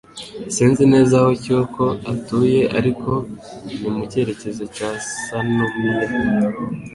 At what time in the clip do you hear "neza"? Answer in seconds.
0.93-1.13